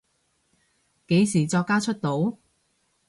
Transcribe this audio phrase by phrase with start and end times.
[1.09, 2.39] 幾時作家出道？